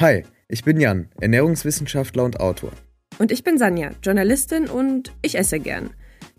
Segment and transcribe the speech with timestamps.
[0.00, 2.72] Hi, ich bin Jan, Ernährungswissenschaftler und Autor.
[3.18, 5.90] Und ich bin Sanja, Journalistin und ich esse gern.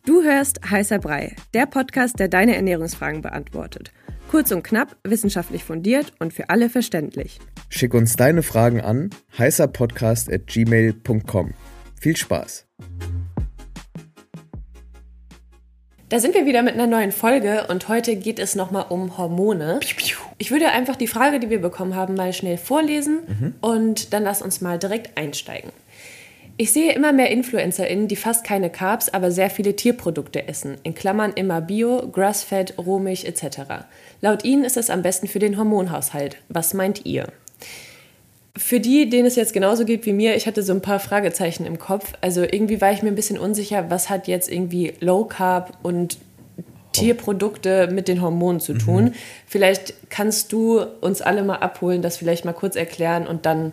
[0.04, 3.92] Du hörst Heißer Brei, der Podcast, der deine Ernährungsfragen beantwortet.
[4.32, 7.38] Kurz und knapp, wissenschaftlich fundiert und für alle verständlich.
[7.70, 11.54] Schick uns deine Fragen an heißerpodcast.gmail.com.
[12.00, 12.66] Viel Spaß!
[16.10, 19.80] Da sind wir wieder mit einer neuen Folge und heute geht es nochmal um Hormone.
[20.42, 23.54] Ich würde einfach die Frage, die wir bekommen haben, mal schnell vorlesen mhm.
[23.62, 25.70] und dann lass uns mal direkt einsteigen.
[26.58, 30.78] Ich sehe immer mehr InfluencerInnen, die fast keine Carbs, aber sehr viele Tierprodukte essen.
[30.82, 33.86] In Klammern immer Bio, Grassfed, Rohmilch etc.
[34.22, 36.38] Laut ihnen ist es am besten für den Hormonhaushalt.
[36.50, 37.28] Was meint ihr?
[38.58, 41.68] Für die, denen es jetzt genauso geht wie mir, ich hatte so ein paar Fragezeichen
[41.68, 42.14] im Kopf.
[42.22, 46.18] Also irgendwie war ich mir ein bisschen unsicher, was hat jetzt irgendwie Low Carb und
[46.92, 49.06] Tierprodukte mit den Hormonen zu tun.
[49.06, 49.14] Mhm.
[49.48, 53.72] Vielleicht kannst du uns alle mal abholen, das vielleicht mal kurz erklären und dann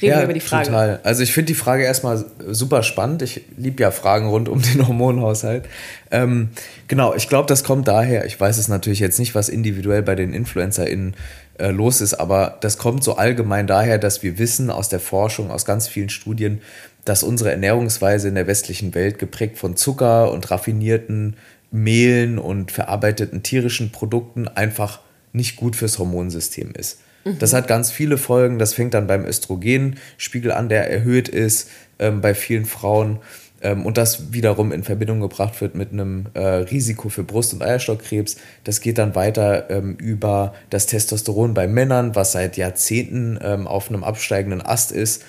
[0.00, 0.66] reden ja, wir über die Frage.
[0.66, 1.00] Total.
[1.04, 3.22] Also ich finde die Frage erstmal super spannend.
[3.22, 5.64] Ich liebe ja Fragen rund um den Hormonhaushalt.
[6.10, 6.50] Ähm,
[6.88, 8.26] genau, ich glaube, das kommt daher.
[8.26, 11.14] Ich weiß es natürlich jetzt nicht, was individuell bei den InfluencerInnen
[11.58, 15.50] äh, los ist, aber das kommt so allgemein daher, dass wir wissen aus der Forschung,
[15.50, 16.60] aus ganz vielen Studien,
[17.04, 21.36] dass unsere Ernährungsweise in der westlichen Welt geprägt von Zucker und raffinierten
[21.72, 25.00] Mehlen und verarbeiteten tierischen Produkten einfach
[25.32, 27.00] nicht gut fürs Hormonsystem ist.
[27.38, 28.58] Das hat ganz viele Folgen.
[28.58, 33.20] Das fängt dann beim Östrogenspiegel an, der erhöht ist ähm, bei vielen Frauen.
[33.62, 37.62] Ähm, und das wiederum in Verbindung gebracht wird mit einem äh, Risiko für Brust- und
[37.62, 38.36] Eierstockkrebs.
[38.64, 43.88] Das geht dann weiter ähm, über das Testosteron bei Männern, was seit Jahrzehnten ähm, auf
[43.88, 45.22] einem absteigenden Ast ist.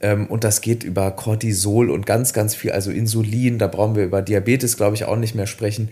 [0.00, 3.58] Ähm, und das geht über Cortisol und ganz, ganz viel, also Insulin.
[3.58, 5.90] Da brauchen wir über Diabetes, glaube ich, auch nicht mehr sprechen.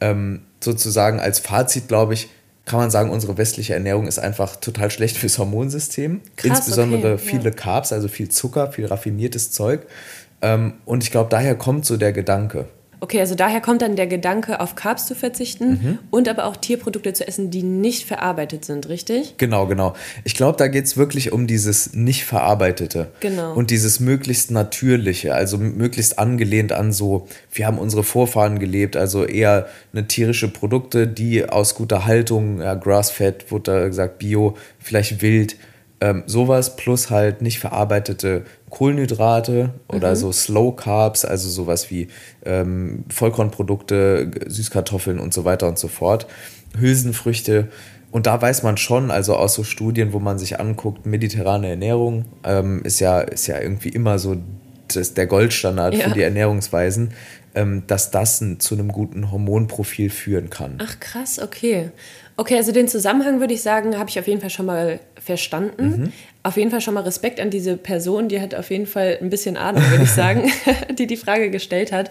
[0.00, 2.28] Ähm, sozusagen als Fazit, glaube ich,
[2.64, 6.20] kann man sagen, unsere westliche Ernährung ist einfach total schlecht fürs Hormonsystem.
[6.36, 7.50] Krass, Insbesondere okay, viele ja.
[7.50, 9.86] Carbs, also viel Zucker, viel raffiniertes Zeug.
[10.42, 12.66] Ähm, und ich glaube, daher kommt so der Gedanke.
[13.00, 15.98] Okay, also daher kommt dann der Gedanke, auf Carbs zu verzichten mhm.
[16.10, 19.34] und aber auch Tierprodukte zu essen, die nicht verarbeitet sind, richtig?
[19.36, 19.94] Genau, genau.
[20.24, 23.08] Ich glaube, da geht es wirklich um dieses nicht verarbeitete.
[23.20, 23.54] Genau.
[23.54, 29.24] Und dieses möglichst natürliche, also möglichst angelehnt an so, wir haben unsere Vorfahren gelebt, also
[29.24, 35.20] eher eine tierische Produkte, die aus guter Haltung, ja, Grass-Fed, wurde da gesagt, Bio, vielleicht
[35.22, 35.56] wild,
[36.00, 40.16] ähm, sowas plus halt nicht verarbeitete Kohlenhydrate oder mhm.
[40.16, 42.08] so Slow Carbs, also sowas wie
[42.44, 46.26] ähm, Vollkornprodukte, Süßkartoffeln und so weiter und so fort,
[46.78, 47.68] Hülsenfrüchte.
[48.10, 52.26] Und da weiß man schon, also aus so Studien, wo man sich anguckt, mediterrane Ernährung
[52.44, 54.36] ähm, ist, ja, ist ja irgendwie immer so
[54.94, 56.08] das, der Goldstandard ja.
[56.08, 57.12] für die Ernährungsweisen,
[57.54, 60.78] ähm, dass das zu einem guten Hormonprofil führen kann.
[60.78, 61.90] Ach krass, okay.
[62.38, 65.86] Okay, also den Zusammenhang würde ich sagen, habe ich auf jeden Fall schon mal verstanden.
[65.86, 66.12] Mhm.
[66.42, 69.30] Auf jeden Fall schon mal Respekt an diese Person, die hat auf jeden Fall ein
[69.30, 70.50] bisschen Ahnung, würde ich sagen,
[70.98, 72.10] die die Frage gestellt hat.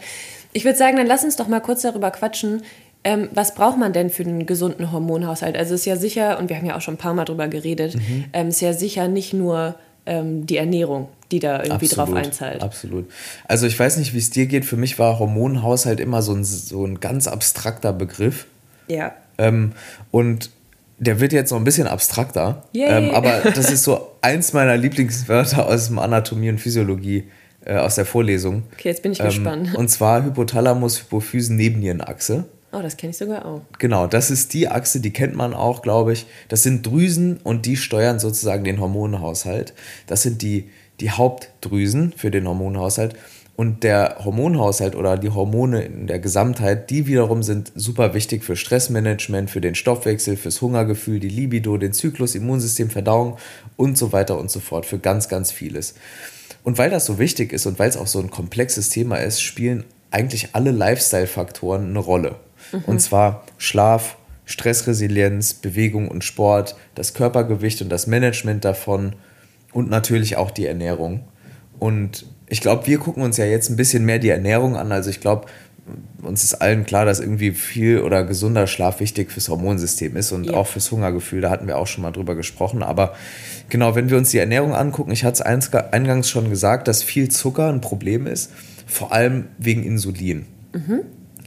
[0.52, 2.64] Ich würde sagen, dann lass uns doch mal kurz darüber quatschen,
[3.04, 5.56] ähm, was braucht man denn für einen gesunden Hormonhaushalt?
[5.56, 7.48] Also es ist ja sicher, und wir haben ja auch schon ein paar Mal darüber
[7.48, 8.26] geredet, mhm.
[8.34, 9.76] ähm, ist ja sicher nicht nur
[10.08, 12.64] ähm, die Ernährung, die da irgendwie absolut, drauf einzahlt.
[12.64, 13.08] Absolut.
[13.48, 14.66] Also ich weiß nicht, wie es dir geht.
[14.66, 18.48] Für mich war Hormonhaushalt immer so ein, so ein ganz abstrakter Begriff.
[18.88, 19.14] Ja.
[19.38, 19.74] Ähm,
[20.12, 20.50] und
[20.98, 22.64] der wird jetzt noch ein bisschen abstrakter.
[22.74, 27.26] Ähm, aber das ist so eins meiner Lieblingswörter aus dem Anatomie und Physiologie
[27.66, 28.64] äh, aus der Vorlesung.
[28.74, 29.76] Okay, jetzt bin ich ähm, gespannt.
[29.76, 32.46] Und zwar Hypothalamus, Hypophysen, Nebennierenachse.
[32.72, 33.62] Oh, das kenne ich sogar auch.
[33.80, 36.26] Genau, das ist die Achse, die kennt man auch, glaube ich.
[36.50, 39.74] Das sind Drüsen und die steuern sozusagen den Hormonhaushalt.
[40.08, 40.70] Das sind die,
[41.00, 43.16] die Hauptdrüsen für den Hormonhaushalt.
[43.56, 48.58] Und der Hormonhaushalt oder die Hormone in der Gesamtheit, die wiederum sind super wichtig für
[48.58, 53.38] Stressmanagement, für den Stoffwechsel, fürs Hungergefühl, die Libido, den Zyklus, Immunsystem, Verdauung
[53.78, 55.96] und so weiter und so fort, für ganz, ganz vieles.
[56.64, 59.42] Und weil das so wichtig ist und weil es auch so ein komplexes Thema ist,
[59.42, 62.36] spielen eigentlich alle Lifestyle-Faktoren eine Rolle.
[62.74, 62.84] Mhm.
[62.86, 69.14] Und zwar Schlaf, Stressresilienz, Bewegung und Sport, das Körpergewicht und das Management davon
[69.72, 71.22] und natürlich auch die Ernährung.
[71.80, 74.92] Und ich glaube, wir gucken uns ja jetzt ein bisschen mehr die Ernährung an.
[74.92, 75.48] Also ich glaube,
[76.22, 80.46] uns ist allen klar, dass irgendwie viel oder gesunder Schlaf wichtig fürs Hormonsystem ist und
[80.46, 80.54] ja.
[80.54, 81.42] auch fürs Hungergefühl.
[81.42, 82.82] Da hatten wir auch schon mal drüber gesprochen.
[82.82, 83.16] Aber
[83.70, 87.30] genau, wenn wir uns die Ernährung angucken, ich hatte es eingangs schon gesagt, dass viel
[87.30, 88.52] Zucker ein Problem ist,
[88.88, 90.46] vor allem wegen Insulin.
[90.74, 91.02] Mhm.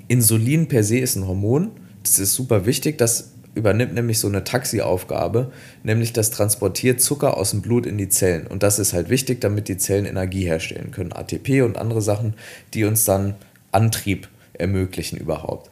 [0.09, 1.71] Insulin per se ist ein Hormon.
[2.03, 2.99] Das ist super wichtig.
[2.99, 5.53] Das übernimmt nämlich so eine Taxiaufgabe,
[5.83, 8.47] nämlich das transportiert Zucker aus dem Blut in die Zellen.
[8.47, 11.13] Und das ist halt wichtig, damit die Zellen Energie herstellen können.
[11.13, 12.35] ATP und andere Sachen,
[12.73, 13.35] die uns dann
[13.73, 15.71] Antrieb ermöglichen überhaupt.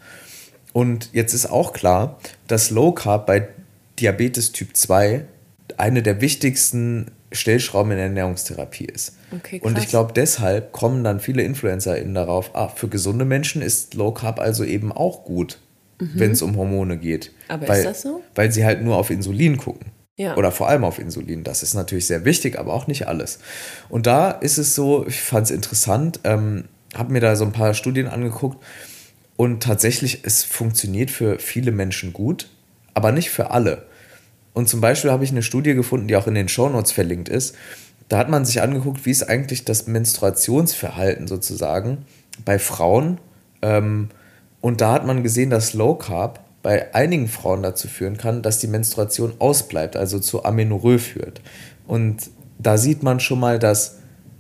[0.73, 3.49] Und jetzt ist auch klar, dass Low Carb bei
[3.99, 5.25] Diabetes Typ 2
[5.79, 9.17] eine der wichtigsten Stellschrauben in der Ernährungstherapie ist.
[9.35, 13.95] Okay, Und ich glaube, deshalb kommen dann viele InfluencerInnen darauf, ah, für gesunde Menschen ist
[13.95, 15.59] Low Carb also eben auch gut,
[15.99, 17.33] wenn es um Hormone geht.
[17.33, 17.51] Mhm.
[17.51, 18.23] Aber ist weil, das so?
[18.35, 19.93] Weil sie halt nur auf Insulin gucken.
[20.17, 20.37] Ja.
[20.37, 21.45] Oder vor allem auf Insulin.
[21.45, 23.39] Das ist natürlich sehr wichtig, aber auch nicht alles.
[23.89, 26.65] Und da ist es so, ich fand es interessant, ähm,
[26.95, 28.65] habe mir da so ein paar Studien angeguckt
[29.37, 32.49] und tatsächlich, es funktioniert für viele Menschen gut,
[32.95, 33.87] aber nicht für alle.
[34.55, 37.55] Und zum Beispiel habe ich eine Studie gefunden, die auch in den Shownotes verlinkt ist.
[38.09, 42.07] Da hat man sich angeguckt, wie ist eigentlich das Menstruationsverhalten sozusagen
[42.45, 43.19] bei Frauen.
[43.61, 44.09] Ähm,
[44.67, 48.59] und da hat man gesehen, dass Low Carb bei einigen Frauen dazu führen kann, dass
[48.59, 51.41] die Menstruation ausbleibt, also zu Amenorrhoe führt.
[51.87, 53.99] Und da sieht man schon mal, dass,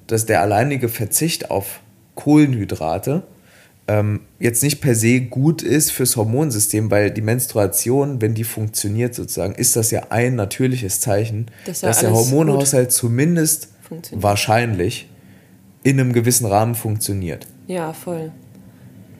[0.08, 1.78] dass der alleinige Verzicht auf
[2.16, 3.22] Kohlenhydrate
[3.86, 9.14] ähm, jetzt nicht per se gut ist fürs Hormonsystem, weil die Menstruation, wenn die funktioniert
[9.14, 13.68] sozusagen, ist das ja ein natürliches Zeichen, Dass ja dass der Hormonhaushalt zumindest
[14.10, 15.08] wahrscheinlich
[15.84, 17.46] in einem gewissen Rahmen funktioniert.
[17.68, 18.32] Ja, voll.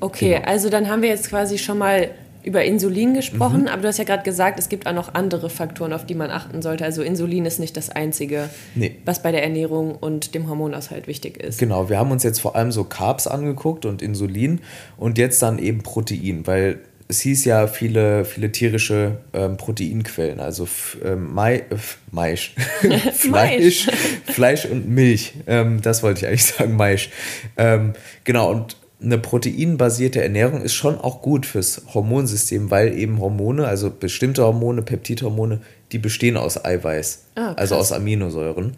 [0.00, 0.46] Okay, Genau.
[0.46, 2.10] also dann haben wir jetzt quasi schon mal
[2.44, 3.66] über Insulin gesprochen, Mhm.
[3.69, 6.31] aber du hast ja gerade gesagt, es gibt auch noch andere Faktoren, auf die man
[6.31, 6.84] achten sollte.
[6.84, 8.96] Also Insulin ist nicht das Einzige, Nee.
[9.04, 11.58] was bei der Ernährung und dem Hormonaushalt wichtig ist.
[11.58, 14.60] Genau, wir haben uns jetzt vor allem so Carbs angeguckt und Insulin
[14.96, 16.78] und jetzt dann eben Protein, weil
[17.08, 20.69] es hieß ja viele, viele tierische ähm, Proteinquellen, also
[21.04, 21.76] ähm, Mai, äh,
[22.12, 22.54] Maisch,
[23.12, 23.88] Fleisch,
[24.25, 25.32] Fleisch und Milch.
[25.49, 27.10] Ähm, das wollte ich eigentlich sagen, Maisch.
[27.56, 27.94] Ähm,
[28.25, 33.90] genau, und eine proteinbasierte Ernährung ist schon auch gut fürs Hormonsystem, weil eben Hormone, also
[33.90, 35.60] bestimmte Hormone, Peptidhormone,
[35.93, 38.76] die bestehen aus Eiweiß, Ah, also aus Aminosäuren.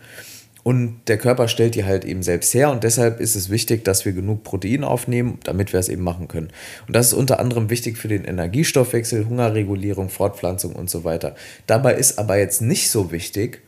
[0.65, 4.05] Und der Körper stellt die halt eben selbst her und deshalb ist es wichtig, dass
[4.05, 6.49] wir genug Protein aufnehmen, damit wir es eben machen können.
[6.87, 11.37] Und das ist unter anderem wichtig für den Energiestoffwechsel, Hungerregulierung, Fortpflanzung und so weiter.
[11.67, 13.63] Dabei ist aber jetzt nicht so wichtig,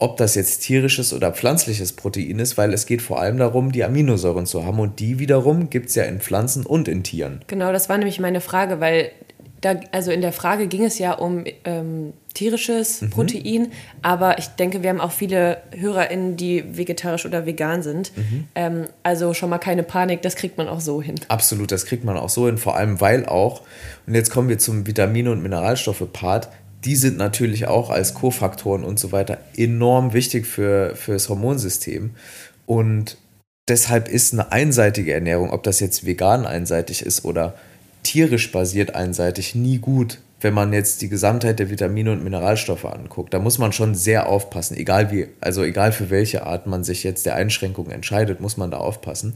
[0.00, 3.84] ob das jetzt tierisches oder pflanzliches Protein ist, weil es geht vor allem darum, die
[3.84, 7.42] Aminosäuren zu haben und die wiederum gibt es ja in Pflanzen und in Tieren.
[7.46, 9.12] Genau, das war nämlich meine Frage, weil
[9.60, 13.10] da, also in der Frage ging es ja um ähm, tierisches Mhm.
[13.10, 18.16] Protein, aber ich denke, wir haben auch viele HörerInnen, die vegetarisch oder vegan sind.
[18.16, 18.48] Mhm.
[18.54, 21.16] Ähm, also schon mal keine Panik, das kriegt man auch so hin.
[21.28, 23.62] Absolut, das kriegt man auch so hin, vor allem weil auch,
[24.06, 26.48] und jetzt kommen wir zum Vitamine- und Mineralstoffe-Part,
[26.84, 32.10] die sind natürlich auch als Kofaktoren und so weiter enorm wichtig für, für das Hormonsystem.
[32.66, 33.16] Und
[33.68, 37.54] deshalb ist eine einseitige Ernährung, ob das jetzt vegan einseitig ist oder
[38.02, 43.34] tierisch basiert einseitig, nie gut, wenn man jetzt die Gesamtheit der Vitamine und Mineralstoffe anguckt.
[43.34, 47.04] Da muss man schon sehr aufpassen, egal wie, also egal für welche Art man sich
[47.04, 49.34] jetzt der Einschränkung entscheidet, muss man da aufpassen.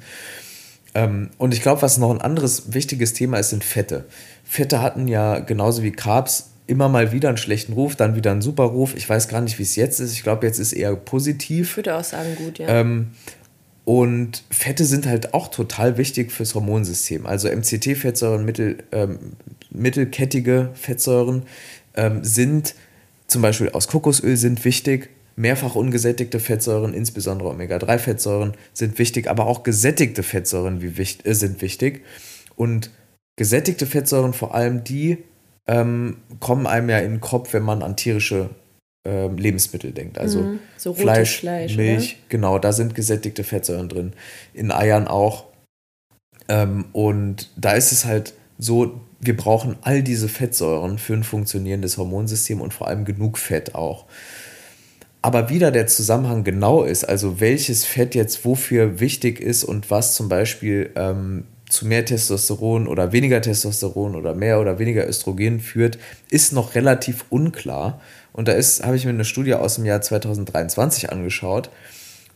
[0.94, 4.06] Ähm, und ich glaube, was noch ein anderes wichtiges Thema ist, sind Fette.
[4.44, 8.42] Fette hatten ja genauso wie Carbs immer mal wieder einen schlechten Ruf, dann wieder einen
[8.42, 8.94] super Ruf.
[8.96, 10.12] Ich weiß gar nicht, wie es jetzt ist.
[10.12, 11.70] Ich glaube, jetzt ist eher positiv.
[11.70, 12.68] Ich würde auch sagen, gut, ja.
[12.68, 13.08] Ähm,
[13.84, 17.26] und Fette sind halt auch total wichtig fürs Hormonsystem.
[17.26, 19.18] Also MCT-Fettsäuren, mittel, ähm,
[19.70, 21.42] mittelkettige Fettsäuren
[21.94, 22.74] ähm, sind
[23.26, 25.10] zum Beispiel aus Kokosöl sind wichtig.
[25.36, 31.60] Mehrfach ungesättigte Fettsäuren, insbesondere Omega-3-Fettsäuren, sind wichtig, aber auch gesättigte Fettsäuren wie wicht, äh, sind
[31.60, 32.04] wichtig.
[32.56, 32.90] Und
[33.36, 35.18] gesättigte Fettsäuren, vor allem die,
[35.66, 38.50] ähm, kommen einem ja in den Kopf, wenn man an tierische
[39.06, 40.18] ähm, Lebensmittel denkt.
[40.18, 40.58] Also Mhm.
[40.76, 44.12] So Fleisch, Fleisch, Milch, genau, da sind gesättigte Fettsäuren drin.
[44.52, 45.44] In Eiern auch.
[46.48, 51.96] Ähm, und da ist es halt so, wir brauchen all diese Fettsäuren für ein funktionierendes
[51.96, 54.04] Hormonsystem und vor allem genug Fett auch.
[55.22, 59.90] Aber wie da der Zusammenhang genau ist, also welches Fett jetzt wofür wichtig ist und
[59.90, 65.60] was zum Beispiel ähm, zu mehr Testosteron oder weniger Testosteron oder mehr oder weniger Östrogen
[65.60, 65.98] führt,
[66.30, 68.00] ist noch relativ unklar.
[68.32, 71.70] Und da habe ich mir eine Studie aus dem Jahr 2023 angeschaut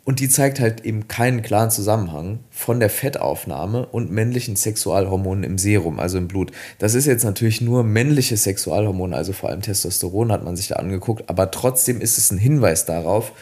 [0.09, 5.59] und die zeigt halt eben keinen klaren Zusammenhang von der Fettaufnahme und männlichen Sexualhormonen im
[5.59, 6.51] Serum, also im Blut.
[6.79, 10.77] Das ist jetzt natürlich nur männliche Sexualhormone, also vor allem Testosteron hat man sich da
[10.77, 13.33] angeguckt, aber trotzdem ist es ein Hinweis darauf,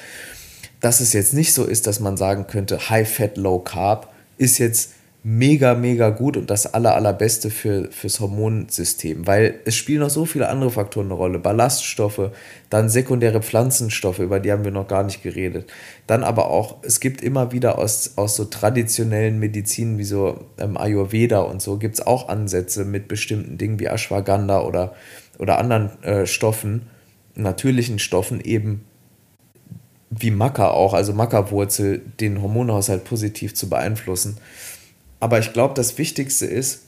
[0.80, 4.58] dass es jetzt nicht so ist, dass man sagen könnte, High Fat, Low Carb ist
[4.58, 4.90] jetzt
[5.28, 10.24] mega, mega gut und das aller, allerbeste für, fürs Hormonsystem, weil es spielen noch so
[10.24, 11.40] viele andere Faktoren eine Rolle.
[11.40, 12.30] Ballaststoffe,
[12.70, 15.68] dann sekundäre Pflanzenstoffe, über die haben wir noch gar nicht geredet.
[16.06, 20.76] Dann aber auch, es gibt immer wieder aus, aus so traditionellen Medizinen wie so ähm,
[20.76, 24.94] Ayurveda und so, gibt es auch Ansätze mit bestimmten Dingen wie Ashwagandha oder,
[25.40, 26.82] oder anderen äh, Stoffen,
[27.34, 28.84] natürlichen Stoffen eben
[30.08, 34.36] wie Maca auch, also Maca-Wurzel, den Hormonhaushalt positiv zu beeinflussen.
[35.20, 36.82] Aber ich glaube, das Wichtigste ist,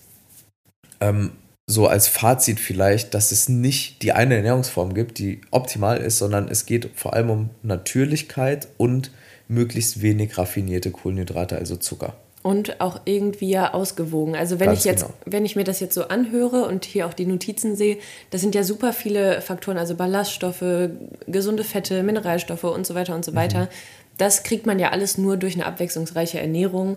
[1.00, 1.32] ähm,
[1.66, 6.48] so als Fazit vielleicht, dass es nicht die eine Ernährungsform gibt, die optimal ist, sondern
[6.48, 9.10] es geht vor allem um Natürlichkeit und
[9.48, 12.14] möglichst wenig raffinierte Kohlenhydrate, also Zucker.
[12.42, 14.34] Und auch irgendwie ja ausgewogen.
[14.34, 15.14] Also wenn Ganz ich jetzt, genau.
[15.26, 17.98] wenn ich mir das jetzt so anhöre und hier auch die Notizen sehe,
[18.30, 20.90] das sind ja super viele Faktoren, also Ballaststoffe,
[21.26, 23.68] gesunde Fette, Mineralstoffe und so weiter und so weiter.
[24.16, 26.96] Das kriegt man ja alles nur durch eine abwechslungsreiche Ernährung.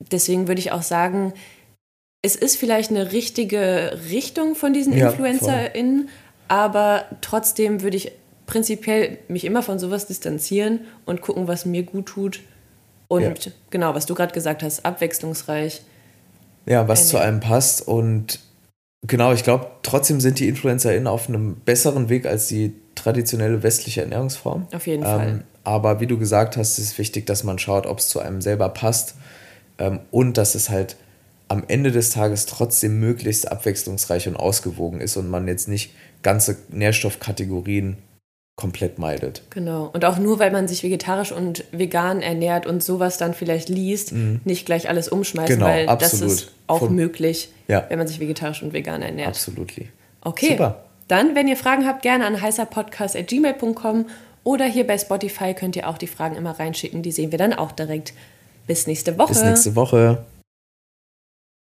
[0.00, 1.34] Deswegen würde ich auch sagen,
[2.22, 6.08] es ist vielleicht eine richtige Richtung von diesen Ja, InfluencerInnen,
[6.48, 8.12] aber trotzdem würde ich
[8.46, 12.40] prinzipiell mich immer von sowas distanzieren und gucken, was mir gut tut.
[13.08, 13.52] Und Ja.
[13.70, 15.82] genau, was du gerade gesagt hast, abwechslungsreich.
[16.66, 17.40] Ja, was zu Ernährung.
[17.42, 17.86] einem passt.
[17.86, 18.40] Und
[19.06, 24.02] genau, ich glaube, trotzdem sind die InfluencerInnen auf einem besseren Weg als die traditionelle westliche
[24.02, 24.66] Ernährungsform.
[24.72, 25.44] Auf jeden Fall.
[25.64, 28.40] Aber wie du gesagt hast, ist es wichtig, dass man schaut, ob es zu einem
[28.40, 29.20] selber passt ähm,
[30.10, 30.96] und dass es halt
[31.48, 36.56] am Ende des Tages trotzdem möglichst abwechslungsreich und ausgewogen ist und man jetzt nicht ganze
[36.68, 37.96] Nährstoffkategorien
[38.56, 39.42] komplett meidet.
[39.50, 39.88] Genau.
[39.92, 44.12] Und auch nur, weil man sich vegetarisch und vegan ernährt und sowas dann vielleicht liest,
[44.44, 46.26] nicht gleich alles umschmeißen, Genau, weil absolut.
[46.26, 47.86] das ist auch Voll- möglich, Ja.
[47.88, 49.28] wenn man sich vegetarisch und vegan ernährt.
[49.28, 49.88] Absolutely.
[50.20, 50.50] Okay.
[50.50, 50.84] Super.
[51.08, 54.06] Dann, wenn ihr Fragen habt, gerne an heißerpodcast.gmail.com
[54.44, 57.02] oder hier bei Spotify könnt ihr auch die Fragen immer reinschicken.
[57.02, 58.12] Die sehen wir dann auch direkt.
[58.70, 59.32] Bis nächste Woche.
[59.32, 60.18] Bis nächste Woche.